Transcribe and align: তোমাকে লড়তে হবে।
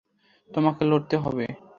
তোমাকে 0.49 0.83
লড়তে 0.85 1.15
হবে। 1.17 1.45